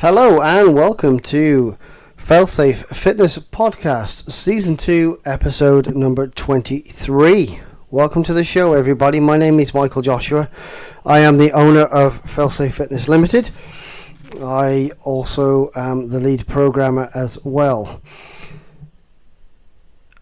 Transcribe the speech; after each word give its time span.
Hello 0.00 0.40
and 0.40 0.74
welcome 0.74 1.20
to 1.20 1.76
Failsafe 2.16 2.86
Fitness 2.86 3.36
Podcast, 3.36 4.32
Season 4.32 4.74
2, 4.74 5.20
Episode 5.26 5.94
number 5.94 6.26
23. 6.26 7.60
Welcome 7.90 8.22
to 8.22 8.32
the 8.32 8.42
show, 8.42 8.72
everybody. 8.72 9.20
My 9.20 9.36
name 9.36 9.60
is 9.60 9.74
Michael 9.74 10.00
Joshua. 10.00 10.48
I 11.04 11.18
am 11.18 11.36
the 11.36 11.52
owner 11.52 11.82
of 11.82 12.24
Failsafe 12.24 12.72
Fitness 12.72 13.10
Limited. 13.10 13.50
I 14.42 14.90
also 15.04 15.70
am 15.76 16.08
the 16.08 16.18
lead 16.18 16.46
programmer 16.46 17.10
as 17.12 17.38
well. 17.44 18.00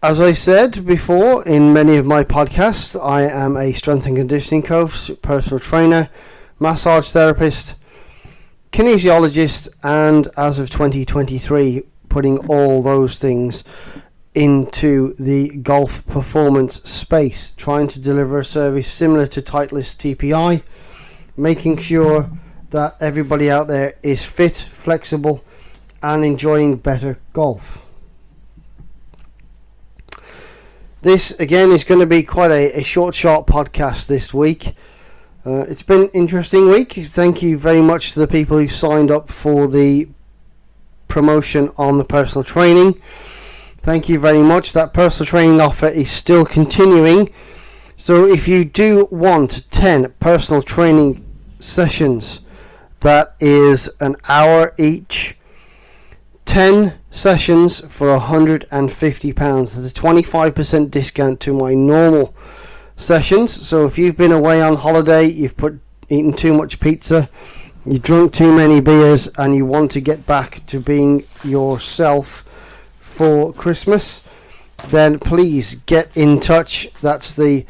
As 0.03 0.19
I 0.19 0.33
said 0.33 0.85
before 0.85 1.47
in 1.47 1.71
many 1.71 1.95
of 1.95 2.05
my 2.05 2.25
podcasts, 2.25 3.01
I 3.01 3.21
am 3.21 3.55
a 3.55 3.71
strength 3.71 4.07
and 4.07 4.17
conditioning 4.17 4.61
coach, 4.61 5.09
personal 5.21 5.61
trainer, 5.61 6.09
massage 6.59 7.13
therapist, 7.13 7.75
kinesiologist, 8.71 9.69
and 9.83 10.27
as 10.37 10.59
of 10.59 10.69
2023, 10.69 11.83
putting 12.09 12.37
all 12.47 12.81
those 12.81 13.19
things 13.19 13.63
into 14.35 15.15
the 15.15 15.49
golf 15.57 16.05
performance 16.07 16.81
space, 16.83 17.51
trying 17.51 17.87
to 17.87 17.99
deliver 17.99 18.39
a 18.39 18.45
service 18.45 18.91
similar 18.91 19.25
to 19.27 19.41
Titleist 19.41 20.15
TPI, 20.15 20.61
making 21.35 21.77
sure 21.77 22.29
that 22.69 22.95
everybody 22.99 23.49
out 23.49 23.67
there 23.67 23.95
is 24.03 24.23
fit, 24.23 24.55
flexible, 24.55 25.43
and 26.03 26.23
enjoying 26.23 26.77
better 26.77 27.19
golf. 27.33 27.81
This 31.01 31.31
again 31.39 31.71
is 31.71 31.83
going 31.83 32.01
to 32.01 32.05
be 32.05 32.23
quite 32.23 32.51
a, 32.51 32.79
a 32.79 32.83
short, 32.83 33.15
short 33.15 33.47
podcast 33.47 34.07
this 34.07 34.33
week. 34.33 34.75
Uh, 35.45 35.61
it's 35.69 35.83
been 35.83 36.01
an 36.01 36.09
interesting 36.09 36.67
week. 36.67 36.91
Thank 36.93 37.41
you 37.41 37.57
very 37.57 37.79
much 37.79 38.11
to 38.11 38.19
the 38.19 38.27
people 38.27 38.57
who 38.57 38.67
signed 38.67 39.09
up 39.09 39.31
for 39.31 39.69
the 39.69 40.09
promotion 41.07 41.71
on 41.77 41.97
the 41.97 42.03
personal 42.03 42.43
training. 42.43 42.95
Thank 43.77 44.09
you 44.09 44.19
very 44.19 44.41
much. 44.41 44.73
That 44.73 44.93
personal 44.93 45.27
training 45.27 45.61
offer 45.61 45.87
is 45.87 46.11
still 46.11 46.43
continuing. 46.43 47.33
So 47.95 48.25
if 48.27 48.49
you 48.49 48.65
do 48.65 49.07
want 49.11 49.71
10 49.71 50.13
personal 50.19 50.61
training 50.61 51.25
sessions, 51.59 52.41
that 52.99 53.35
is 53.39 53.89
an 54.01 54.17
hour 54.27 54.73
each. 54.77 55.37
10 56.43 56.99
sessions 57.11 57.79
for 57.87 58.07
£150. 58.19 59.35
There's 59.35 59.85
a 59.85 59.93
25% 59.93 60.91
discount 60.91 61.39
to 61.39 61.53
my 61.53 61.73
normal 61.73 62.35
sessions. 62.99 63.51
So 63.67 63.85
if 63.85 63.97
you've 63.97 64.17
been 64.17 64.31
away 64.31 64.61
on 64.61 64.75
holiday, 64.75 65.25
you've 65.25 65.57
put 65.57 65.79
eaten 66.09 66.33
too 66.33 66.53
much 66.53 66.79
pizza, 66.79 67.29
you 67.85 67.97
drunk 67.97 68.33
too 68.33 68.53
many 68.53 68.81
beers, 68.81 69.29
and 69.37 69.55
you 69.55 69.65
want 69.65 69.91
to 69.91 70.01
get 70.01 70.25
back 70.25 70.65
to 70.67 70.79
being 70.79 71.23
yourself 71.43 72.43
for 72.99 73.53
Christmas, 73.53 74.23
then 74.89 75.17
please 75.19 75.75
get 75.75 76.15
in 76.15 76.39
touch. 76.39 76.89
That's 77.01 77.35
the 77.35 77.65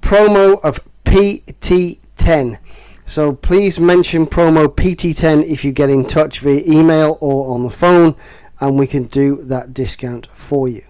promo 0.00 0.60
of 0.62 0.80
PT10. 1.04 2.58
So 3.06 3.32
please 3.32 3.80
mention 3.80 4.26
promo 4.26 4.66
PT10 4.68 5.44
if 5.44 5.64
you 5.64 5.72
get 5.72 5.90
in 5.90 6.04
touch 6.04 6.40
via 6.40 6.62
email 6.66 7.18
or 7.20 7.54
on 7.54 7.62
the 7.62 7.70
phone, 7.70 8.16
and 8.60 8.78
we 8.78 8.86
can 8.86 9.04
do 9.04 9.36
that 9.42 9.74
discount 9.74 10.28
for 10.32 10.68
you. 10.68 10.89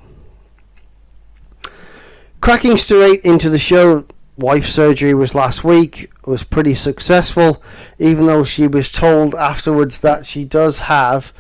Cracking 2.41 2.79
straight 2.79 3.21
into 3.23 3.51
the 3.51 3.59
show, 3.59 4.07
wife 4.39 4.65
surgery 4.65 5.13
was 5.13 5.35
last 5.35 5.63
week, 5.63 6.11
was 6.25 6.43
pretty 6.43 6.73
successful, 6.73 7.63
even 7.99 8.25
though 8.25 8.45
she 8.45 8.67
was 8.67 8.91
told 8.91 9.35
afterwards 9.35 10.01
that 10.01 10.25
she 10.25 10.47
does 10.47 10.79
have 10.79 11.35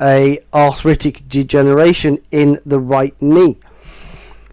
a 0.00 0.38
arthritic 0.54 1.28
degeneration 1.28 2.22
in 2.30 2.60
the 2.64 2.78
right 2.78 3.20
knee. 3.20 3.58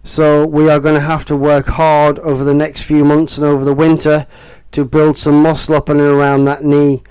So 0.02 0.44
we 0.44 0.68
are 0.68 0.80
going 0.80 0.96
to 0.96 1.00
have 1.00 1.24
to 1.26 1.36
work 1.36 1.66
hard 1.66 2.18
over 2.18 2.42
the 2.42 2.54
next 2.54 2.82
few 2.82 3.04
months 3.04 3.38
and 3.38 3.46
over 3.46 3.64
the 3.64 3.72
winter 3.72 4.26
to 4.72 4.84
build 4.84 5.16
some 5.16 5.42
muscle 5.42 5.76
up 5.76 5.88
and 5.88 6.00
around 6.00 6.44
that 6.46 6.64
knee 6.64 7.04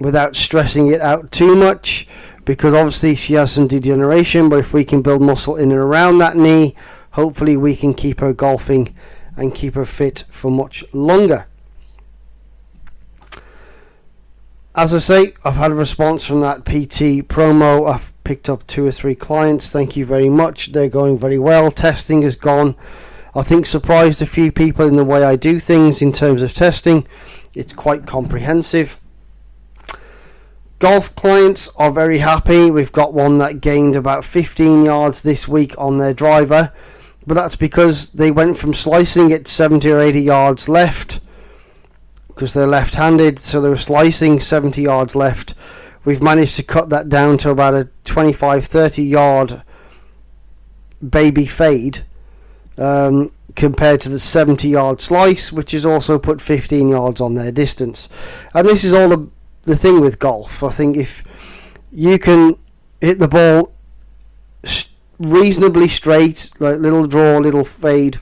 without 0.00 0.34
stressing 0.34 0.88
it 0.88 1.00
out 1.00 1.30
too 1.30 1.54
much 1.54 2.08
because 2.44 2.74
obviously 2.74 3.14
she 3.14 3.34
has 3.34 3.52
some 3.52 3.68
degeneration 3.68 4.48
but 4.48 4.58
if 4.58 4.72
we 4.72 4.84
can 4.84 5.02
build 5.02 5.22
muscle 5.22 5.56
in 5.56 5.70
and 5.70 5.80
around 5.80 6.18
that 6.18 6.36
knee 6.36 6.74
hopefully 7.12 7.56
we 7.56 7.76
can 7.76 7.94
keep 7.94 8.20
her 8.20 8.32
golfing 8.32 8.94
and 9.36 9.54
keep 9.54 9.74
her 9.74 9.84
fit 9.84 10.24
for 10.30 10.50
much 10.50 10.84
longer. 10.92 11.46
As 14.74 14.94
I 14.94 14.98
say 14.98 15.34
I've 15.44 15.54
had 15.54 15.72
a 15.72 15.74
response 15.74 16.24
from 16.24 16.40
that 16.40 16.64
PT 16.64 17.26
promo. 17.28 17.90
I've 17.92 18.12
picked 18.24 18.48
up 18.48 18.66
two 18.66 18.86
or 18.86 18.92
three 18.92 19.14
clients. 19.14 19.72
Thank 19.72 19.96
you 19.96 20.06
very 20.06 20.28
much. 20.28 20.72
They're 20.72 20.88
going 20.88 21.18
very 21.18 21.38
well. 21.38 21.70
Testing 21.70 22.22
has 22.22 22.36
gone. 22.36 22.76
I 23.34 23.42
think 23.42 23.66
surprised 23.66 24.22
a 24.22 24.26
few 24.26 24.52
people 24.52 24.86
in 24.86 24.96
the 24.96 25.04
way 25.04 25.24
I 25.24 25.36
do 25.36 25.58
things 25.58 26.02
in 26.02 26.12
terms 26.12 26.42
of 26.42 26.52
testing. 26.52 27.06
It's 27.54 27.72
quite 27.72 28.06
comprehensive. 28.06 29.00
Golf 30.78 31.14
clients 31.14 31.70
are 31.76 31.92
very 31.92 32.18
happy. 32.18 32.70
We've 32.70 32.92
got 32.92 33.12
one 33.12 33.38
that 33.38 33.60
gained 33.60 33.96
about 33.96 34.24
15 34.24 34.84
yards 34.84 35.22
this 35.22 35.46
week 35.46 35.74
on 35.76 35.98
their 35.98 36.14
driver, 36.14 36.72
but 37.26 37.34
that's 37.34 37.56
because 37.56 38.08
they 38.08 38.30
went 38.30 38.56
from 38.56 38.74
slicing 38.74 39.30
it 39.30 39.46
70 39.46 39.90
or 39.90 40.00
80 40.00 40.20
yards 40.20 40.68
left 40.68 41.20
because 42.28 42.54
they're 42.54 42.66
left 42.66 42.94
handed, 42.94 43.38
so 43.38 43.60
they 43.60 43.68
were 43.68 43.76
slicing 43.76 44.40
70 44.40 44.80
yards 44.80 45.14
left. 45.14 45.54
We've 46.06 46.22
managed 46.22 46.56
to 46.56 46.62
cut 46.62 46.88
that 46.88 47.10
down 47.10 47.36
to 47.38 47.50
about 47.50 47.74
a 47.74 47.90
25 48.04 48.64
30 48.64 49.02
yard 49.02 49.62
baby 51.06 51.44
fade 51.44 52.04
um, 52.78 53.30
compared 53.56 54.00
to 54.00 54.08
the 54.08 54.18
70 54.18 54.68
yard 54.68 55.02
slice, 55.02 55.52
which 55.52 55.72
has 55.72 55.84
also 55.84 56.18
put 56.18 56.40
15 56.40 56.88
yards 56.88 57.20
on 57.20 57.34
their 57.34 57.52
distance. 57.52 58.08
And 58.54 58.66
this 58.66 58.84
is 58.84 58.94
all 58.94 59.10
the, 59.10 59.28
the 59.62 59.76
thing 59.76 60.00
with 60.00 60.18
golf. 60.18 60.62
I 60.62 60.70
think 60.70 60.96
if 60.96 61.22
you 61.92 62.18
can 62.18 62.56
hit 63.02 63.18
the 63.18 63.28
ball 63.28 63.72
reasonably 65.20 65.86
straight, 65.86 66.50
like 66.58 66.78
little 66.78 67.06
draw, 67.06 67.38
little 67.38 67.62
fade, 67.62 68.18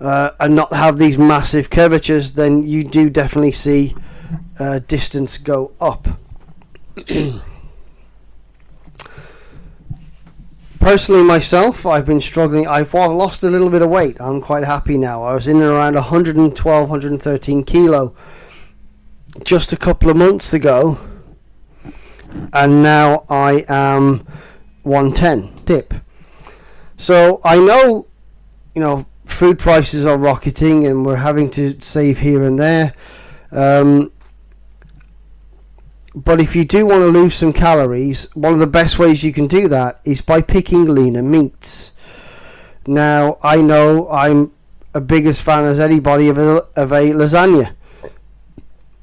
uh, 0.00 0.30
and 0.38 0.54
not 0.54 0.72
have 0.72 0.98
these 0.98 1.18
massive 1.18 1.70
curvatures, 1.70 2.34
then 2.34 2.62
you 2.62 2.84
do 2.84 3.10
definitely 3.10 3.52
see 3.52 3.96
uh, 4.60 4.78
distance 4.80 5.38
go 5.38 5.72
up. 5.80 6.06
personally 10.78 11.22
myself 11.22 11.86
i've 11.86 12.04
been 12.04 12.20
struggling. 12.20 12.66
I've 12.66 12.92
lost 12.92 13.44
a 13.44 13.48
little 13.48 13.70
bit 13.70 13.82
of 13.82 13.88
weight. 13.88 14.20
I'm 14.20 14.40
quite 14.40 14.64
happy 14.64 14.98
now. 14.98 15.22
I 15.22 15.32
was 15.32 15.46
in 15.46 15.56
and 15.56 15.64
around 15.64 15.94
112 15.94 16.90
113 16.90 17.64
kilo 17.64 18.14
just 19.44 19.72
a 19.72 19.76
couple 19.76 20.10
of 20.10 20.16
months 20.16 20.52
ago 20.52 20.98
and 22.52 22.82
now 22.82 23.24
i 23.30 23.64
am 23.68 24.26
110 24.82 25.64
tip 25.64 25.94
so 26.96 27.40
i 27.44 27.56
know 27.56 28.06
you 28.74 28.80
know 28.80 29.06
food 29.24 29.58
prices 29.58 30.04
are 30.04 30.18
rocketing 30.18 30.86
and 30.86 31.06
we're 31.06 31.16
having 31.16 31.50
to 31.50 31.80
save 31.80 32.18
here 32.18 32.42
and 32.42 32.58
there 32.58 32.92
um, 33.52 34.10
but 36.14 36.40
if 36.40 36.54
you 36.54 36.64
do 36.64 36.84
want 36.84 37.00
to 37.00 37.06
lose 37.06 37.34
some 37.34 37.52
calories, 37.52 38.28
one 38.34 38.52
of 38.52 38.58
the 38.58 38.66
best 38.66 38.98
ways 38.98 39.22
you 39.22 39.32
can 39.32 39.46
do 39.46 39.68
that 39.68 40.00
is 40.04 40.20
by 40.20 40.42
picking 40.42 40.86
leaner 40.86 41.22
meats. 41.22 41.92
Now, 42.86 43.38
I 43.42 43.56
know 43.62 44.10
I'm 44.10 44.52
a 44.94 45.00
biggest 45.00 45.42
fan 45.42 45.64
as 45.64 45.80
anybody 45.80 46.28
of 46.28 46.36
a, 46.36 46.66
of 46.76 46.92
a 46.92 47.12
lasagna. 47.12 47.74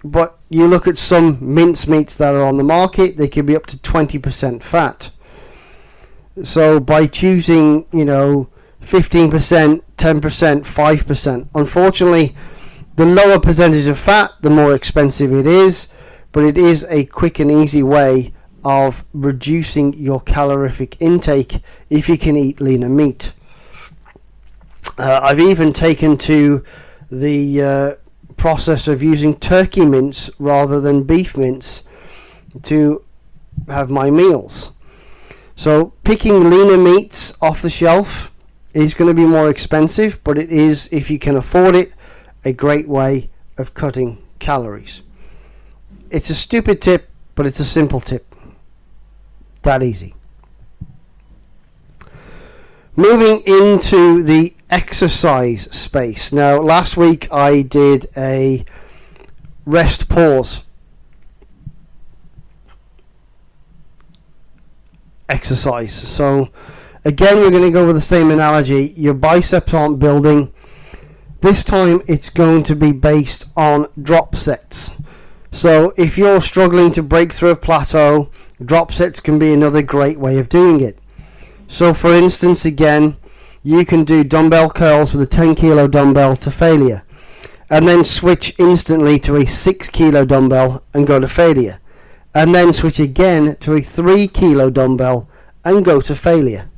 But 0.04 0.40
you 0.50 0.68
look 0.68 0.88
at 0.88 0.98
some 0.98 1.38
mince 1.42 1.88
meats 1.88 2.16
that 2.16 2.36
are 2.36 2.44
on 2.44 2.58
the 2.58 2.64
market, 2.64 3.18
they 3.18 3.28
can 3.28 3.46
be 3.46 3.56
up 3.56 3.66
to 3.68 3.78
20% 3.78 4.62
fat. 4.62 5.12
So 6.44 6.80
by 6.80 7.08
choosing, 7.08 7.86
you 7.92 8.06
know, 8.06 8.50
15%, 8.82 9.30
10%, 9.30 9.82
5%, 9.98 11.50
unfortunately, 11.56 12.36
the 12.96 13.06
lower 13.06 13.40
percentage 13.40 13.88
of 13.88 14.00
fat, 14.00 14.32
the 14.42 14.50
more 14.50 14.74
expensive 14.74 15.34
it 15.34 15.48
is 15.48 15.88
but 16.32 16.44
it 16.44 16.58
is 16.58 16.86
a 16.90 17.06
quick 17.06 17.40
and 17.40 17.52
easy 17.52 17.84
way 17.84 18.34
of 18.64 19.06
reducing 19.14 19.94
your 19.94 20.22
calorific 20.22 20.98
intake 21.00 21.62
if 21.90 22.10
you 22.10 22.18
can 22.18 22.36
eat 22.36 22.60
leaner 22.62 22.90
meat. 22.90 23.34
Uh, 24.98 25.20
I've 25.24 25.40
even 25.40 25.72
taken 25.72 26.18
to 26.18 26.64
the 27.10 27.62
uh, 27.62 27.96
process 28.36 28.88
of 28.88 29.02
using 29.02 29.36
turkey 29.38 29.86
mince 29.86 30.30
rather 30.40 30.80
than 30.82 31.04
beef 31.04 31.38
mince 31.38 31.84
to 32.64 33.04
have 33.68 33.90
my 33.90 34.10
meals. 34.10 34.72
So 35.60 35.94
picking 36.04 36.50
leaner 36.50 36.78
meats 36.78 37.34
off 37.42 37.62
the 37.62 37.70
shelf 37.70 38.32
is 38.74 38.94
going 38.94 39.10
to 39.10 39.14
be 39.14 39.26
more 39.26 39.50
expensive, 39.50 40.24
but 40.24 40.38
it 40.38 40.52
is, 40.52 40.88
if 40.92 41.12
you 41.12 41.20
can 41.20 41.36
afford 41.36 41.76
it, 41.76 41.92
a 42.46 42.54
great 42.54 42.88
way 42.88 43.30
of 43.58 43.74
cutting 43.74 44.24
calories 44.40 45.02
it's 46.12 46.30
a 46.30 46.36
stupid 46.36 46.82
tip, 46.82 47.10
but 47.36 47.46
it's 47.46 47.60
a 47.60 47.66
simple 47.66 48.00
tip. 48.00 48.36
That 49.64 49.84
easy. 49.84 50.16
Moving 52.96 53.42
into 53.46 54.24
the 54.24 54.54
exercise 54.70 55.64
space. 55.76 56.34
Now, 56.34 56.60
last 56.60 56.98
week 56.98 57.32
I 57.32 57.62
did 57.62 58.08
a 58.18 58.66
rest 59.66 60.10
pause 60.10 60.64
exercise. 65.30 65.94
So, 65.94 66.50
again, 67.06 67.38
we're 67.38 67.52
going 67.52 67.64
to 67.64 67.72
go 67.72 67.86
with 67.86 67.96
the 67.96 68.02
same 68.02 68.32
analogy. 68.32 68.94
Your 68.98 69.14
biceps 69.14 69.74
aren't 69.74 70.00
building. 70.00 70.52
This 71.42 71.64
time 71.64 72.02
it's 72.08 72.30
going 72.30 72.64
to 72.64 72.76
be 72.76 72.92
based 72.92 73.46
on 73.56 73.88
drop 74.02 74.36
sets. 74.36 74.92
So, 75.52 75.94
if 75.98 76.18
you're 76.18 76.42
struggling 76.42 76.92
to 76.92 77.04
break 77.04 77.34
through 77.34 77.52
a 77.52 77.56
plateau, 77.56 78.30
drop 78.64 78.92
sets 78.92 79.20
can 79.20 79.40
be 79.40 79.54
another 79.54 79.82
great 79.82 80.20
way 80.20 80.38
of 80.38 80.50
doing 80.50 80.82
it. 80.82 81.00
So, 81.68 81.94
for 81.94 82.14
instance, 82.14 82.66
again, 82.66 83.18
you 83.64 83.86
can 83.86 84.04
do 84.04 84.24
dumbbell 84.24 84.70
curls 84.70 85.14
with 85.14 85.22
a 85.22 85.28
10 85.28 85.56
kilo 85.56 85.88
dumbbell 85.88 86.36
to 86.38 86.52
failure, 86.52 87.04
and 87.70 87.88
then 87.88 88.04
switch 88.04 88.54
instantly 88.58 89.20
to 89.20 89.36
a 89.36 89.46
6 89.46 89.88
kilo 89.90 90.26
dumbbell 90.26 90.84
and 90.94 91.08
go 91.08 91.20
to 91.20 91.28
failure, 91.28 91.80
and 92.34 92.54
then 92.54 92.72
switch 92.74 93.00
again 93.00 93.56
to 93.58 93.74
a 93.74 93.82
3 93.82 94.28
kilo 94.28 94.70
dumbbell 94.70 95.30
and 95.66 95.84
go 95.84 96.00
to 96.02 96.16
failure. 96.16 96.70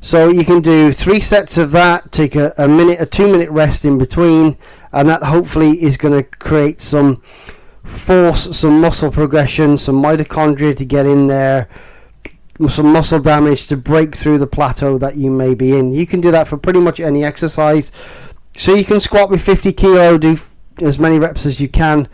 So 0.00 0.28
you 0.28 0.44
can 0.44 0.60
do 0.60 0.92
three 0.92 1.20
sets 1.20 1.58
of 1.58 1.72
that, 1.72 2.12
take 2.12 2.36
a, 2.36 2.52
a 2.56 2.68
minute, 2.68 3.00
a 3.00 3.06
two 3.06 3.30
minute 3.30 3.50
rest 3.50 3.84
in 3.84 3.98
between, 3.98 4.56
and 4.92 5.08
that 5.08 5.24
hopefully 5.24 5.82
is 5.82 5.96
going 5.96 6.14
to 6.14 6.22
create 6.38 6.80
some 6.80 7.20
force, 7.82 8.56
some 8.56 8.80
muscle 8.80 9.10
progression, 9.10 9.76
some 9.76 10.00
mitochondria 10.00 10.76
to 10.76 10.84
get 10.84 11.04
in 11.04 11.26
there, 11.26 11.68
some 12.68 12.92
muscle 12.92 13.18
damage 13.18 13.66
to 13.66 13.76
break 13.76 14.14
through 14.14 14.38
the 14.38 14.46
plateau 14.46 14.98
that 14.98 15.16
you 15.16 15.30
may 15.30 15.54
be 15.54 15.76
in. 15.76 15.92
You 15.92 16.06
can 16.06 16.20
do 16.20 16.30
that 16.30 16.46
for 16.46 16.56
pretty 16.56 16.80
much 16.80 17.00
any 17.00 17.24
exercise. 17.24 17.90
So 18.54 18.74
you 18.74 18.84
can 18.84 19.00
squat 19.00 19.30
with 19.30 19.42
50 19.42 19.72
kilo, 19.72 20.16
do 20.16 20.38
as 20.80 21.00
many 21.00 21.18
reps 21.18 21.44
as 21.44 21.60
you 21.60 21.68
can, 21.68 22.08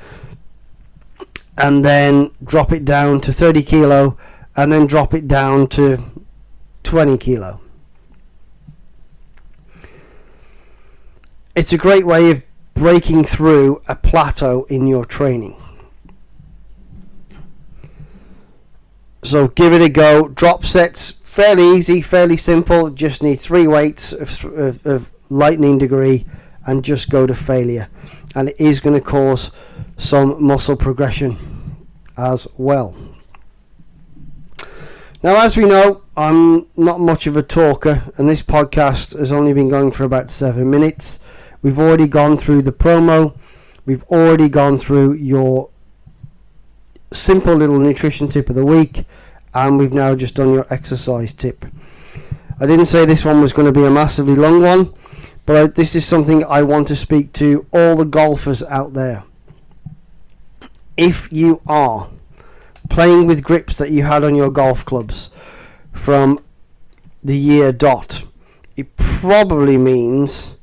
and 1.59 1.85
then 1.85 2.31
drop 2.45 2.73
it 2.73 2.85
down 2.85 3.21
to 3.23 3.33
30 3.33 3.62
kilo, 3.62 4.17
and 4.56 4.73
then 4.73 4.87
drop 4.87 5.15
it 5.15 5.29
down 5.29 5.67
to 5.69 5.99
20 6.83 7.19
kilo. 7.19 7.61
It's 11.55 11.73
a 11.73 11.79
great 11.79 12.06
way 12.06 12.31
of 12.31 12.43
breaking 12.75 13.25
through 13.25 13.81
a 13.87 13.95
plateau 13.95 14.65
in 14.65 14.87
your 14.87 15.05
training. 15.05 15.56
So 19.23 19.49
give 19.49 19.73
it 19.73 19.81
a 19.81 19.89
go. 19.89 20.29
Drop 20.29 20.65
sets, 20.65 21.12
fairly 21.12 21.79
easy, 21.79 22.03
fairly 22.03 22.37
simple. 22.37 22.91
Just 22.91 23.23
need 23.23 23.41
three 23.41 23.67
weights 23.67 24.12
of, 24.12 24.45
of, 24.45 24.87
of 24.87 25.12
lightning 25.31 25.79
degree 25.79 26.27
and 26.67 26.85
just 26.85 27.09
go 27.09 27.27
to 27.27 27.35
failure. 27.35 27.89
And 28.35 28.50
it 28.50 28.61
is 28.61 28.81
going 28.81 28.95
to 28.95 29.00
cause 29.00 29.50
some 29.96 30.43
muscle 30.43 30.76
progression 30.76 31.37
as 32.17 32.46
well. 32.56 32.94
Now, 35.23 35.43
as 35.43 35.56
we 35.56 35.64
know, 35.64 36.02
I'm 36.17 36.67
not 36.76 37.00
much 37.00 37.26
of 37.26 37.37
a 37.37 37.43
talker, 37.43 38.02
and 38.19 38.29
this 38.29 38.43
podcast 38.43 39.19
has 39.19 39.32
only 39.32 39.55
been 39.55 39.70
going 39.70 39.91
for 39.91 40.05
about 40.05 40.31
seven 40.31 40.70
minutes. 40.70 41.19
We've 41.62 41.79
already 41.79 42.06
gone 42.06 42.37
through 42.37 42.62
the 42.62 42.73
promo, 42.73 43.35
we've 43.87 44.05
already 44.05 44.50
gone 44.50 44.76
through 44.76 45.14
your 45.14 45.70
simple 47.11 47.55
little 47.55 47.79
nutrition 47.79 48.29
tip 48.29 48.50
of 48.50 48.55
the 48.55 48.67
week, 48.67 49.06
and 49.55 49.79
we've 49.79 49.94
now 49.94 50.14
just 50.14 50.35
done 50.35 50.52
your 50.52 50.67
exercise 50.69 51.32
tip. 51.32 51.64
I 52.61 52.67
didn't 52.67 52.87
say 52.87 53.05
this 53.05 53.25
one 53.25 53.40
was 53.40 53.52
going 53.52 53.73
to 53.73 53.81
be 53.81 53.87
a 53.87 53.90
massively 53.90 54.35
long 54.35 54.61
one, 54.61 54.93
but 55.47 55.75
this 55.75 55.94
is 55.94 56.05
something 56.05 56.44
I 56.44 56.62
want 56.62 56.88
to 56.88 56.97
speak 56.97 57.32
to 57.35 57.67
all 57.73 57.97
the 57.97 58.05
golfers 58.05 58.62
out 58.62 58.93
there. 58.93 59.25
If 60.96 61.32
you 61.32 61.61
are 61.67 62.08
playing 62.88 63.26
with 63.26 63.43
grips 63.43 63.76
that 63.79 63.91
you 63.91 64.02
had 64.02 64.23
on 64.25 64.35
your 64.35 64.50
golf 64.50 64.85
clubs 64.85 65.31
from 65.93 66.38
the 67.23 67.37
year 67.37 67.73
dot, 67.73 68.25
it 68.76 68.94
probably 68.96 69.76
means 69.76 70.55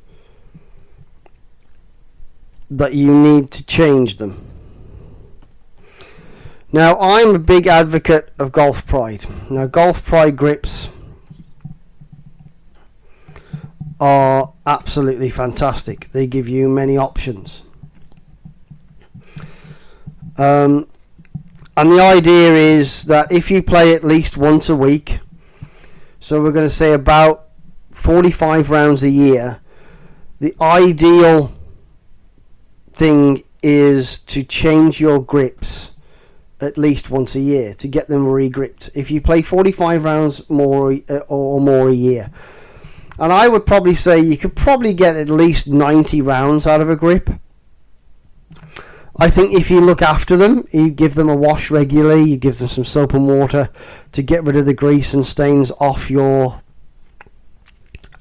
that 2.69 2.93
you 2.93 3.13
need 3.13 3.51
to 3.51 3.63
change 3.65 4.17
them. 4.17 4.47
Now, 6.71 6.97
I'm 6.99 7.35
a 7.35 7.39
big 7.39 7.67
advocate 7.67 8.31
of 8.39 8.53
Golf 8.53 8.85
Pride. 8.85 9.25
Now, 9.49 9.67
Golf 9.67 10.05
Pride 10.05 10.37
grips 10.37 10.89
are 13.99 14.53
absolutely 14.65 15.29
fantastic. 15.29 16.09
They 16.13 16.27
give 16.27 16.47
you 16.47 16.69
many 16.69 16.95
options. 16.95 17.63
Um, 20.37 20.87
and 21.77 21.91
the 21.91 22.01
idea 22.01 22.53
is 22.53 23.03
that 23.03 23.31
if 23.31 23.49
you 23.49 23.63
play 23.63 23.93
at 23.93 24.03
least 24.03 24.37
once 24.37 24.69
a 24.69 24.75
week, 24.75 25.19
so 26.19 26.41
we're 26.41 26.51
going 26.51 26.67
to 26.67 26.73
say 26.73 26.93
about 26.93 27.49
45 27.91 28.69
rounds 28.69 29.03
a 29.03 29.09
year, 29.09 29.59
the 30.39 30.55
ideal 30.61 31.51
thing 32.93 33.43
is 33.63 34.19
to 34.19 34.43
change 34.43 34.99
your 34.99 35.21
grips 35.21 35.91
at 36.59 36.77
least 36.77 37.09
once 37.09 37.35
a 37.35 37.39
year 37.39 37.73
to 37.75 37.87
get 37.87 38.07
them 38.07 38.27
re-gripped. 38.27 38.91
If 38.93 39.09
you 39.09 39.21
play 39.21 39.41
45 39.41 40.03
rounds 40.03 40.49
more 40.49 40.93
uh, 41.09 41.19
or 41.27 41.59
more 41.59 41.89
a 41.89 41.93
year, 41.93 42.31
and 43.19 43.31
I 43.31 43.47
would 43.47 43.65
probably 43.65 43.95
say 43.95 44.19
you 44.19 44.37
could 44.37 44.55
probably 44.55 44.93
get 44.93 45.15
at 45.15 45.29
least 45.29 45.67
90 45.67 46.21
rounds 46.21 46.65
out 46.65 46.81
of 46.81 46.89
a 46.89 46.95
grip. 46.95 47.29
I 49.17 49.29
think 49.29 49.53
if 49.53 49.69
you 49.69 49.81
look 49.81 50.01
after 50.01 50.37
them, 50.37 50.67
you 50.71 50.89
give 50.89 51.15
them 51.15 51.29
a 51.29 51.35
wash 51.35 51.69
regularly, 51.69 52.23
you 52.23 52.37
give 52.37 52.57
them 52.57 52.67
some 52.67 52.85
soap 52.85 53.13
and 53.13 53.27
water 53.27 53.69
to 54.13 54.21
get 54.21 54.43
rid 54.43 54.55
of 54.55 54.65
the 54.65 54.73
grease 54.73 55.13
and 55.13 55.25
stains 55.25 55.71
off 55.79 56.09
your 56.09 56.61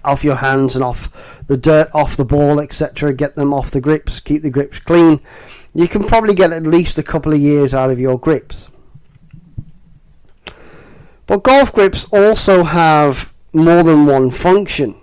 off 0.02 0.24
your 0.24 0.36
hands 0.36 0.76
and 0.76 0.84
off 0.84 1.42
the 1.46 1.56
dirt 1.56 1.90
off 1.94 2.16
the 2.16 2.24
ball, 2.24 2.58
etc. 2.58 3.12
Get 3.12 3.36
them 3.36 3.52
off 3.52 3.70
the 3.70 3.80
grips, 3.80 4.18
keep 4.18 4.42
the 4.42 4.50
grips 4.50 4.78
clean 4.78 5.20
you 5.74 5.86
can 5.86 6.04
probably 6.04 6.34
get 6.34 6.52
at 6.52 6.64
least 6.64 6.98
a 6.98 7.02
couple 7.02 7.32
of 7.32 7.40
years 7.40 7.74
out 7.74 7.90
of 7.90 8.00
your 8.00 8.18
grips. 8.18 8.70
But 11.26 11.44
golf 11.44 11.72
grips 11.72 12.06
also 12.06 12.64
have 12.64 13.32
more 13.52 13.84
than 13.84 14.06
one 14.06 14.30
function. 14.30 14.96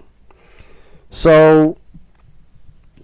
So, 1.10 1.78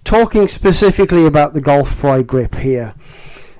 talking 0.04 0.48
specifically 0.48 1.26
about 1.26 1.54
the 1.54 1.62
Golf 1.62 1.98
Pride 1.98 2.28
grip 2.28 2.56
here, 2.56 2.96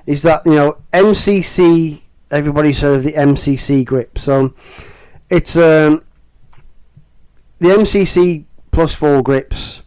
is 0.06 0.22
that, 0.22 0.44
you 0.44 0.54
know, 0.54 0.78
MCC, 0.92 2.00
everybody's 2.30 2.80
heard 2.80 2.96
of 2.96 3.04
the 3.04 3.12
MCC 3.12 3.84
grip. 3.84 4.18
So, 4.18 4.52
it's 5.30 5.56
um, 5.56 6.02
the 7.58 7.68
MCC 7.68 8.44
plus 8.70 8.94
four 8.94 9.22
grips 9.22 9.82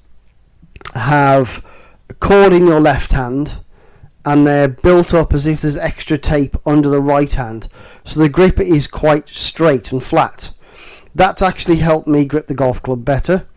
have 0.95 1.63
a 2.09 2.13
cord 2.13 2.53
in 2.53 2.65
your 2.65 2.79
left 2.79 3.11
hand 3.11 3.59
and 4.25 4.45
they're 4.45 4.67
built 4.67 5.13
up 5.13 5.33
as 5.33 5.45
if 5.45 5.61
there's 5.61 5.77
extra 5.77 6.17
tape 6.17 6.57
under 6.65 6.89
the 6.89 6.99
right 6.99 7.31
hand. 7.31 7.67
So 8.03 8.19
the 8.19 8.29
grip 8.29 8.59
is 8.59 8.87
quite 8.87 9.29
straight 9.29 9.91
and 9.91 10.03
flat. 10.03 10.49
That's 11.15 11.41
actually 11.41 11.77
helped 11.77 12.07
me 12.07 12.25
grip 12.25 12.47
the 12.47 12.53
golf 12.53 12.81
club 12.81 13.05
better 13.05 13.47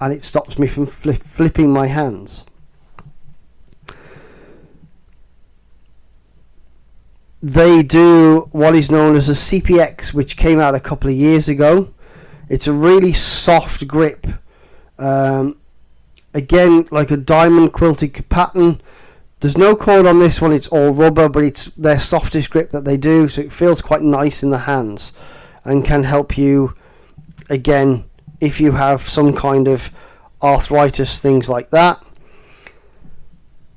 and 0.00 0.12
it 0.12 0.24
stops 0.24 0.58
me 0.58 0.66
from 0.66 0.86
flipping 0.86 1.72
my 1.72 1.86
hands. 1.86 2.44
They 7.42 7.82
do 7.82 8.48
what 8.52 8.74
is 8.74 8.90
known 8.90 9.16
as 9.16 9.28
a 9.28 9.32
CPX, 9.32 10.12
which 10.12 10.36
came 10.36 10.60
out 10.60 10.74
a 10.74 10.80
couple 10.80 11.08
of 11.08 11.16
years 11.16 11.48
ago. 11.48 11.92
It's 12.48 12.66
a 12.66 12.72
really 12.72 13.12
soft 13.12 13.86
grip. 13.86 14.26
Um, 14.98 15.56
again, 16.34 16.86
like 16.90 17.10
a 17.10 17.16
diamond 17.16 17.72
quilted 17.72 18.28
pattern 18.28 18.80
there's 19.40 19.56
no 19.56 19.74
cord 19.74 20.04
on 20.04 20.18
this 20.18 20.42
one, 20.42 20.52
it's 20.52 20.68
all 20.68 20.92
rubber, 20.92 21.28
but 21.28 21.44
it's 21.44 21.66
their 21.66 21.98
softest 21.98 22.50
grip 22.50 22.70
that 22.70 22.84
they 22.84 22.98
do, 22.98 23.26
so 23.26 23.40
it 23.40 23.52
feels 23.52 23.80
quite 23.80 24.02
nice 24.02 24.42
in 24.42 24.50
the 24.50 24.58
hands 24.58 25.14
and 25.64 25.84
can 25.84 26.02
help 26.02 26.36
you 26.36 26.74
again 27.48 28.04
if 28.40 28.60
you 28.60 28.72
have 28.72 29.02
some 29.02 29.34
kind 29.34 29.68
of 29.68 29.90
arthritis, 30.42 31.20
things 31.20 31.48
like 31.48 31.70
that. 31.70 32.02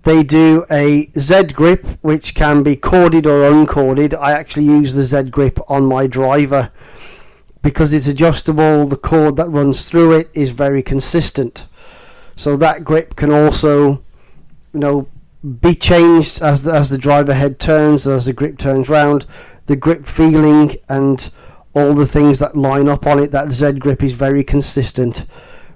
They 0.03 0.21
do 0.23 0.65
a 0.69 1.09
Z 1.17 1.53
grip, 1.53 1.85
which 2.01 2.35
can 2.35 2.61
be 2.61 2.75
corded 2.75 3.25
or 3.25 3.49
uncorded. 3.49 4.13
I 4.13 4.33
actually 4.33 4.65
use 4.65 4.93
the 4.93 5.03
Z 5.03 5.23
grip 5.29 5.59
on 5.69 5.85
my 5.85 6.07
driver 6.07 6.71
because 7.61 7.93
it's 7.93 8.07
adjustable. 8.07 8.85
The 8.85 8.97
cord 8.97 9.37
that 9.37 9.49
runs 9.49 9.89
through 9.89 10.17
it 10.17 10.29
is 10.33 10.51
very 10.51 10.83
consistent. 10.83 11.67
So 12.35 12.57
that 12.57 12.83
grip 12.83 13.15
can 13.15 13.31
also, 13.31 14.03
you 14.73 14.79
know, 14.79 15.07
be 15.61 15.75
changed 15.75 16.41
as 16.41 16.63
the, 16.63 16.73
as 16.73 16.89
the 16.89 16.97
driver 16.97 17.33
head 17.33 17.59
turns, 17.59 18.05
as 18.05 18.25
the 18.25 18.33
grip 18.33 18.57
turns 18.57 18.89
round. 18.89 19.25
The 19.67 19.77
grip 19.77 20.05
feeling 20.05 20.75
and 20.89 21.29
all 21.73 21.93
the 21.93 22.05
things 22.05 22.39
that 22.39 22.55
line 22.55 22.87
up 22.87 23.05
on 23.07 23.19
it, 23.19 23.31
that 23.31 23.51
Z 23.51 23.73
grip 23.73 24.03
is 24.03 24.13
very 24.13 24.43
consistent 24.43 25.25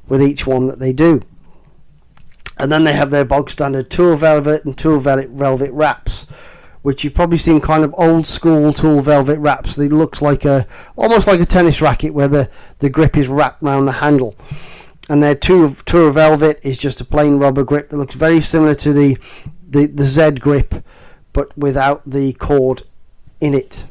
with 0.08 0.22
each 0.22 0.46
one 0.46 0.68
that 0.68 0.80
they 0.80 0.94
do. 0.94 1.22
And 2.60 2.72
then 2.72 2.84
they 2.84 2.94
have 2.94 3.12
their 3.12 3.25
bog 3.25 3.50
standard 3.50 3.89
Tour 3.89 4.16
Velvet 4.16 4.66
and 4.66 4.77
Tour 4.77 5.00
Velvet, 5.00 5.30
velvet 5.30 5.72
wraps, 5.72 6.27
which 6.82 7.04
you've 7.04 7.13
probably 7.13 7.38
seen 7.38 7.62
kind 7.62 7.84
of 7.84 7.94
old 7.98 8.25
school 8.25 8.74
Tour 8.74 9.01
Velvet 9.01 9.39
wraps. 9.39 9.77
It 9.77 9.92
looks 9.92 10.22
like 10.22 10.46
a 10.46 10.66
almost 10.96 11.27
like 11.27 11.39
a 11.39 11.46
tennis 11.46 11.82
racket 11.82 12.13
where 12.13 12.27
the, 12.27 12.50
the 12.80 12.89
grip 12.89 13.18
is 13.18 13.27
wrapped 13.27 13.62
around 13.62 13.86
the 13.86 13.92
handle. 13.92 14.36
And 15.10 15.22
their 15.22 15.36
Tour, 15.36 15.74
Tour 15.86 16.12
Velvet 16.12 16.60
is 16.63 16.77
just 16.77 17.00
a 17.00 17.06
plain 17.06 17.38
rubber 17.38 17.63
grip 17.63 17.89
that 17.89 17.98
looks 17.98 18.16
very 18.16 18.42
similar 18.42 18.75
to 18.75 18.92
the, 18.92 19.18
the, 19.68 19.86
the 19.86 20.04
Z 20.04 20.32
grip, 20.32 20.74
but 21.34 21.56
without 21.58 22.01
the 22.10 22.34
cord 22.34 22.84
in 23.39 23.54
it. 23.54 23.86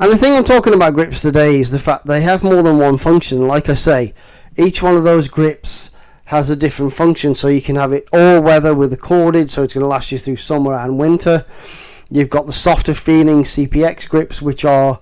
And 0.00 0.10
the 0.10 0.16
thing 0.16 0.32
I'm 0.32 0.44
talking 0.44 0.72
about 0.72 0.94
grips 0.94 1.20
today 1.20 1.60
is 1.60 1.70
the 1.70 1.78
fact 1.78 2.06
they 2.06 2.22
have 2.22 2.42
more 2.42 2.62
than 2.62 2.78
one 2.78 2.96
function. 2.96 3.46
Like 3.46 3.68
I 3.68 3.74
say, 3.74 4.14
each 4.56 4.82
one 4.82 4.96
of 4.96 5.04
those 5.04 5.28
grips 5.28 5.90
has 6.24 6.48
a 6.48 6.56
different 6.56 6.94
function. 6.94 7.34
So 7.34 7.48
you 7.48 7.60
can 7.60 7.76
have 7.76 7.92
it 7.92 8.08
all 8.10 8.40
weather 8.40 8.74
with 8.74 8.92
the 8.92 8.96
corded, 8.96 9.50
so 9.50 9.62
it's 9.62 9.74
going 9.74 9.82
to 9.82 9.88
last 9.88 10.10
you 10.10 10.16
through 10.16 10.36
summer 10.36 10.74
and 10.74 10.98
winter. 10.98 11.44
You've 12.10 12.30
got 12.30 12.46
the 12.46 12.52
softer 12.52 12.94
feeling 12.94 13.42
CPX 13.42 14.08
grips, 14.08 14.40
which 14.40 14.64
are, 14.64 14.98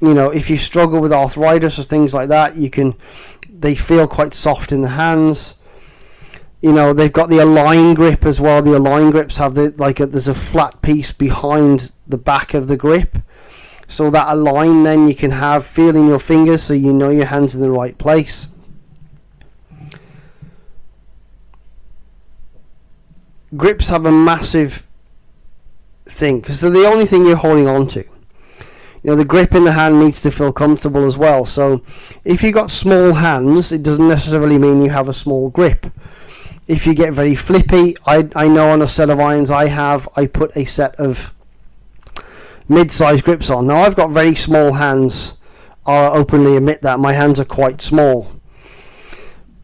you 0.00 0.14
know, 0.14 0.30
if 0.30 0.48
you 0.48 0.56
struggle 0.56 1.00
with 1.00 1.12
arthritis 1.12 1.76
or 1.76 1.82
things 1.82 2.14
like 2.14 2.28
that, 2.28 2.54
you 2.54 2.70
can. 2.70 2.94
They 3.50 3.74
feel 3.74 4.06
quite 4.06 4.34
soft 4.34 4.70
in 4.70 4.82
the 4.82 4.88
hands. 4.88 5.56
You 6.60 6.72
know, 6.72 6.92
they've 6.92 7.12
got 7.12 7.28
the 7.28 7.38
align 7.38 7.94
grip 7.94 8.24
as 8.24 8.40
well. 8.40 8.62
The 8.62 8.76
align 8.76 9.10
grips 9.10 9.36
have 9.38 9.56
the 9.56 9.74
like 9.78 9.98
a, 9.98 10.06
there's 10.06 10.28
a 10.28 10.34
flat 10.34 10.80
piece 10.80 11.10
behind 11.10 11.90
the 12.06 12.18
back 12.18 12.54
of 12.54 12.68
the 12.68 12.76
grip 12.76 13.18
so 13.88 14.10
that 14.10 14.28
align 14.28 14.82
then 14.82 15.08
you 15.08 15.14
can 15.14 15.30
have 15.30 15.66
feeling 15.66 16.06
your 16.06 16.18
fingers 16.18 16.62
so 16.62 16.74
you 16.74 16.92
know 16.92 17.08
your 17.08 17.24
hands 17.24 17.54
in 17.54 17.62
the 17.62 17.70
right 17.70 17.96
place. 17.96 18.46
Grips 23.56 23.88
have 23.88 24.04
a 24.04 24.12
massive 24.12 24.86
thing 26.04 26.40
because 26.40 26.60
they're 26.60 26.70
the 26.70 26.86
only 26.86 27.06
thing 27.06 27.24
you're 27.24 27.34
holding 27.34 27.66
on 27.66 27.88
to. 27.88 28.00
You 28.00 29.10
know, 29.10 29.16
the 29.16 29.24
grip 29.24 29.54
in 29.54 29.64
the 29.64 29.72
hand 29.72 29.98
needs 29.98 30.20
to 30.22 30.30
feel 30.30 30.52
comfortable 30.52 31.06
as 31.06 31.16
well. 31.16 31.46
So, 31.46 31.80
if 32.24 32.42
you've 32.42 32.52
got 32.52 32.70
small 32.70 33.14
hands, 33.14 33.72
it 33.72 33.82
doesn't 33.82 34.06
necessarily 34.06 34.58
mean 34.58 34.82
you 34.82 34.90
have 34.90 35.08
a 35.08 35.14
small 35.14 35.48
grip. 35.48 35.86
If 36.66 36.86
you 36.86 36.92
get 36.92 37.14
very 37.14 37.34
flippy, 37.34 37.96
I, 38.04 38.28
I 38.34 38.48
know 38.48 38.70
on 38.70 38.82
a 38.82 38.88
set 38.88 39.08
of 39.08 39.18
irons 39.18 39.50
I 39.50 39.68
have, 39.68 40.06
I 40.16 40.26
put 40.26 40.54
a 40.56 40.66
set 40.66 40.94
of 40.96 41.32
mid-sized 42.68 43.24
grips 43.24 43.50
on. 43.50 43.66
Now 43.66 43.78
I've 43.78 43.96
got 43.96 44.10
very 44.10 44.34
small 44.34 44.72
hands. 44.72 45.36
I'll 45.86 46.16
openly 46.16 46.56
admit 46.56 46.82
that 46.82 47.00
my 47.00 47.12
hands 47.12 47.40
are 47.40 47.44
quite 47.44 47.80
small. 47.80 48.30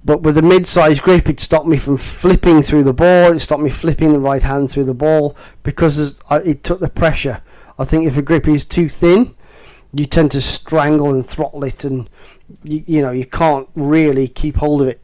But 0.07 0.23
with 0.23 0.35
the 0.35 0.43
mid-sized 0.43 1.03
grip, 1.03 1.29
it 1.29 1.41
stopped 1.41 1.67
me 1.67 1.79
from 1.79 1.97
flipping 1.97 2.61
through 2.61 2.85
the 2.85 2.93
ball. 2.93 3.33
It 3.33 3.41
stopped 3.41 3.63
me 3.63 3.71
flipping 3.71 4.13
the 4.13 4.19
right 4.19 4.43
hand 4.43 4.71
through 4.71 4.85
the 4.85 4.95
ball 4.95 5.37
because 5.63 6.21
it 6.31 6.63
took 6.63 6.81
the 6.81 6.91
pressure. 6.91 7.43
I 7.79 7.85
think 7.85 8.07
if 8.07 8.19
a 8.19 8.23
grip 8.23 8.47
is 8.47 8.65
too 8.65 8.89
thin, 8.89 9.35
you 9.95 10.07
tend 10.07 10.31
to 10.33 10.41
strangle 10.41 11.11
and 11.11 11.25
throttle 11.25 11.65
it, 11.65 11.85
and 11.85 12.11
you, 12.65 12.83
you 12.87 13.03
know 13.03 13.13
you 13.13 13.25
can't 13.25 13.69
really 13.75 14.29
keep 14.29 14.57
hold 14.57 14.83
of 14.83 14.89
it. 14.89 15.01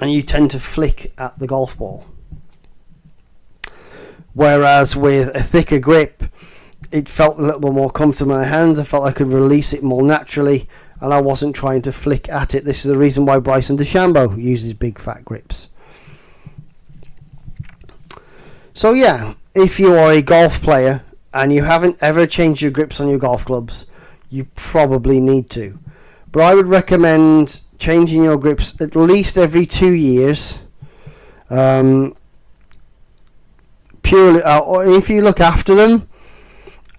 And 0.00 0.12
you 0.12 0.22
tend 0.22 0.50
to 0.52 0.60
flick 0.60 1.12
at 1.18 1.38
the 1.38 1.46
golf 1.46 1.76
ball. 1.76 2.06
Whereas 4.36 4.94
with 4.94 5.34
a 5.34 5.42
thicker 5.42 5.78
grip, 5.78 6.22
it 6.92 7.08
felt 7.08 7.38
a 7.38 7.42
little 7.42 7.58
bit 7.58 7.72
more 7.72 7.90
comfortable 7.90 8.32
in 8.32 8.40
my 8.42 8.44
hands. 8.44 8.78
I 8.78 8.84
felt 8.84 9.06
I 9.06 9.12
could 9.12 9.32
release 9.32 9.72
it 9.72 9.82
more 9.82 10.02
naturally, 10.02 10.68
and 11.00 11.14
I 11.14 11.22
wasn't 11.22 11.56
trying 11.56 11.80
to 11.82 11.90
flick 11.90 12.28
at 12.28 12.54
it. 12.54 12.62
This 12.62 12.84
is 12.84 12.90
the 12.90 12.98
reason 12.98 13.24
why 13.24 13.38
Bryson 13.38 13.78
DeChambeau 13.78 14.36
uses 14.38 14.74
big 14.74 14.98
fat 14.98 15.24
grips. 15.24 15.68
So 18.74 18.92
yeah, 18.92 19.32
if 19.54 19.80
you 19.80 19.94
are 19.94 20.12
a 20.12 20.20
golf 20.20 20.60
player 20.60 21.02
and 21.32 21.50
you 21.50 21.62
haven't 21.62 21.96
ever 22.02 22.26
changed 22.26 22.60
your 22.60 22.72
grips 22.72 23.00
on 23.00 23.08
your 23.08 23.18
golf 23.18 23.46
clubs, 23.46 23.86
you 24.28 24.44
probably 24.54 25.18
need 25.18 25.48
to. 25.52 25.78
But 26.32 26.42
I 26.42 26.54
would 26.54 26.66
recommend 26.66 27.62
changing 27.78 28.22
your 28.22 28.36
grips 28.36 28.78
at 28.82 28.96
least 28.96 29.38
every 29.38 29.64
two 29.64 29.94
years. 29.94 30.58
Um, 31.48 32.14
purely, 34.06 34.40
uh, 34.40 34.60
or 34.60 34.86
if 34.86 35.10
you 35.10 35.20
look 35.20 35.40
after 35.40 35.74
them, 35.74 36.08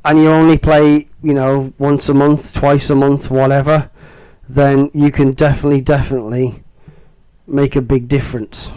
and 0.04 0.20
you 0.20 0.30
only 0.30 0.58
play, 0.58 1.08
you 1.24 1.34
know, 1.34 1.74
once 1.78 2.10
a 2.10 2.14
month, 2.14 2.54
twice 2.54 2.90
a 2.90 2.96
month, 2.96 3.32
whatever, 3.32 3.90
then 4.50 4.92
you 4.94 5.10
can 5.10 5.32
definitely, 5.32 5.80
definitely 5.80 6.64
make 7.48 7.78
a 7.78 7.82
big 7.82 8.10
difference. 8.10 8.70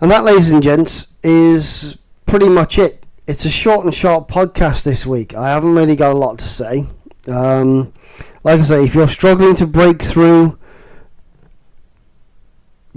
And 0.00 0.10
that, 0.10 0.24
ladies 0.24 0.52
and 0.52 0.62
gents, 0.62 1.08
is 1.22 1.96
pretty 2.26 2.48
much 2.48 2.78
it. 2.78 3.06
It's 3.26 3.46
a 3.46 3.50
short 3.50 3.84
and 3.84 3.94
sharp 3.94 4.28
podcast 4.28 4.82
this 4.82 5.06
week. 5.06 5.34
I 5.34 5.48
haven't 5.48 5.74
really 5.74 5.96
got 5.96 6.12
a 6.12 6.18
lot 6.18 6.38
to 6.40 6.48
say. 6.48 6.84
Um, 7.28 7.94
like 8.44 8.60
I 8.60 8.62
say, 8.62 8.84
if 8.84 8.94
you're 8.94 9.08
struggling 9.08 9.54
to 9.54 9.66
break 9.66 10.02
through 10.02 10.58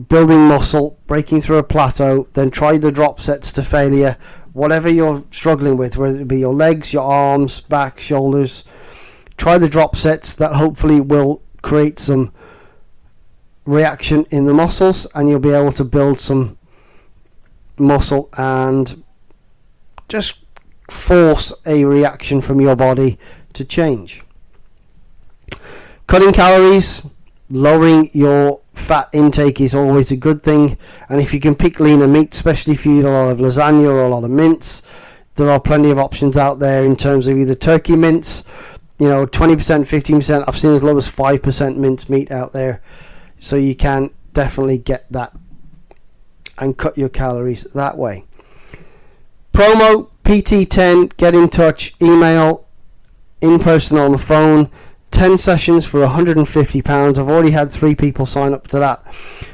building 0.10 0.48
muscle, 0.48 1.00
breaking 1.08 1.42
through 1.42 1.58
a 1.58 1.64
plateau, 1.64 2.28
then 2.34 2.52
try 2.52 2.78
the 2.78 2.92
drop 2.92 3.20
sets 3.20 3.52
to 3.54 3.64
failure. 3.64 4.18
Whatever 4.54 4.90
you're 4.90 5.24
struggling 5.32 5.78
with, 5.78 5.98
whether 5.98 6.20
it 6.20 6.28
be 6.28 6.40
your 6.40 6.54
legs, 6.54 6.94
your 6.94 7.04
arms, 7.04 7.62
back, 7.62 8.00
shoulders, 8.00 8.64
try 9.38 9.58
the 9.58 9.70
drop 9.70 9.96
sets 9.96 10.36
that 10.36 10.54
hopefully 10.54 11.02
will 11.02 11.42
create 11.62 12.00
some 12.00 12.32
reaction 13.66 14.26
in 14.30 14.46
the 14.46 14.54
muscles 14.54 15.08
and 15.16 15.30
you'll 15.30 15.40
be 15.40 15.50
able 15.50 15.72
to 15.72 15.84
build 15.84 16.20
some 16.20 16.58
muscle 17.78 18.30
and 18.38 19.04
just 20.08 20.40
force 20.90 21.52
a 21.66 21.84
reaction 21.84 22.42
from 22.42 22.62
your 22.62 22.76
body 22.76 23.18
to 23.54 23.66
change. 23.66 24.22
Cutting 26.08 26.34
calories, 26.34 27.02
lowering 27.50 28.10
your 28.14 28.62
fat 28.76 29.10
intake 29.14 29.62
is 29.62 29.74
always 29.74 30.12
a 30.12 30.16
good 30.16 30.44
thing. 30.44 30.78
And 31.10 31.20
if 31.22 31.34
you 31.34 31.40
can 31.40 31.56
pick 31.56 31.80
leaner 31.80 32.08
meat, 32.08 32.34
especially 32.34 32.74
if 32.74 32.86
you 32.86 33.00
eat 33.00 33.06
a 33.06 33.10
lot 33.10 33.30
of 33.30 33.40
lasagna 33.40 33.88
or 33.88 34.04
a 34.04 34.10
lot 34.10 34.24
of 34.24 34.30
mince, 34.30 34.82
there 35.36 35.50
are 35.50 35.60
plenty 35.60 35.92
of 35.92 36.00
options 36.00 36.38
out 36.38 36.60
there 36.60 36.86
in 36.86 36.96
terms 36.96 37.28
of 37.28 37.38
either 37.38 37.56
turkey 37.56 37.96
mince, 37.96 38.44
you 39.00 39.10
know, 39.10 39.26
20%, 39.26 39.56
15%. 39.58 40.46
I've 40.48 40.58
seen 40.58 40.74
as 40.74 40.84
low 40.84 40.96
as 40.98 41.10
5% 41.10 41.78
mince 41.78 42.10
meat 42.10 42.32
out 42.32 42.54
there. 42.54 42.82
So 43.38 43.56
you 43.56 43.76
can 43.76 44.12
definitely 44.34 44.78
get 44.78 45.12
that 45.12 45.34
and 46.58 46.78
cut 46.78 46.98
your 46.98 47.10
calories 47.10 47.64
that 47.74 47.98
way. 47.98 48.24
Promo 49.54 50.10
PT10, 50.24 51.16
get 51.18 51.36
in 51.36 51.50
touch, 51.50 51.94
email, 52.02 52.68
in 53.42 53.60
person 53.60 53.98
on 53.98 54.12
the 54.12 54.18
phone. 54.18 54.70
10 55.16 55.38
sessions 55.38 55.88
for 55.88 56.06
£150. 56.06 56.90
I've 56.90 57.30
already 57.30 57.52
had 57.52 57.72
three 57.72 57.96
people 57.96 58.26
sign 58.26 58.54
up 58.54 58.68
to 58.68 58.80
that, 58.80 59.02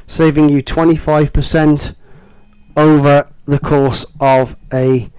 saving 0.08 0.50
you 0.50 0.64
25% 0.64 1.94
over 2.76 3.30
the 3.46 3.60
course 3.60 4.04
of 4.20 4.56
a 4.74 5.12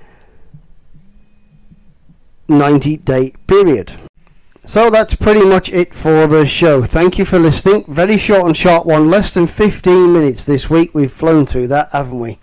90 2.49 2.97
day 2.97 3.35
period. 3.47 3.93
So 4.65 4.91
that's 4.91 5.15
pretty 5.15 5.45
much 5.45 5.71
it 5.71 5.95
for 5.95 6.27
the 6.27 6.45
show. 6.45 6.83
Thank 6.83 7.19
you 7.19 7.25
for 7.25 7.39
listening. 7.39 7.85
Very 7.87 8.19
short 8.19 8.47
and 8.47 8.57
sharp 8.57 8.85
one, 8.85 9.09
less 9.09 9.35
than 9.35 9.47
15 9.47 10.13
minutes 10.13 10.45
this 10.45 10.69
week. 10.69 10.93
We've 10.93 11.13
flown 11.13 11.47
through 11.47 11.69
that, 11.69 11.91
haven't 11.93 12.19
we? 12.19 12.41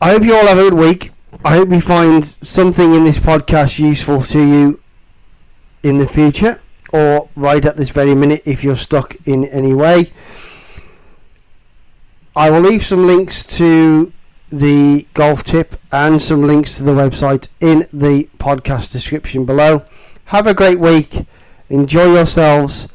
I 0.00 0.10
hope 0.10 0.24
you 0.24 0.34
all 0.34 0.48
have 0.48 0.58
a 0.58 0.62
good 0.62 0.74
week. 0.74 1.12
I 1.44 1.54
hope 1.54 1.70
you 1.70 1.80
find 1.80 2.24
something 2.42 2.92
in 2.92 3.04
this 3.04 3.18
podcast 3.18 3.78
useful 3.78 4.20
to 4.20 4.38
you 4.40 4.79
in 5.82 5.98
the 5.98 6.06
future 6.06 6.60
or 6.92 7.28
right 7.36 7.64
at 7.64 7.76
this 7.76 7.90
very 7.90 8.14
minute 8.14 8.42
if 8.44 8.64
you're 8.64 8.76
stuck 8.76 9.16
in 9.26 9.44
any 9.46 9.74
way. 9.74 10.12
I 12.34 12.50
will 12.50 12.60
leave 12.60 12.84
some 12.84 13.06
links 13.06 13.44
to 13.58 14.12
the 14.50 15.06
golf 15.14 15.44
tip 15.44 15.76
and 15.92 16.20
some 16.20 16.42
links 16.42 16.76
to 16.76 16.82
the 16.82 16.92
website 16.92 17.48
in 17.60 17.86
the 17.92 18.28
podcast 18.38 18.92
description 18.92 19.44
below. 19.44 19.84
Have 20.26 20.46
a 20.46 20.54
great 20.54 20.78
week, 20.78 21.26
enjoy 21.68 22.14
yourselves, 22.14 22.88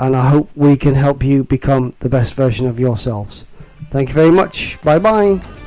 and 0.00 0.14
I 0.14 0.28
hope 0.30 0.50
we 0.54 0.76
can 0.76 0.94
help 0.94 1.22
you 1.22 1.44
become 1.44 1.94
the 2.00 2.08
best 2.08 2.34
version 2.34 2.66
of 2.66 2.78
yourselves. 2.78 3.44
Thank 3.90 4.10
you 4.10 4.14
very 4.14 4.30
much. 4.30 4.80
Bye 4.82 4.98
bye. 4.98 5.57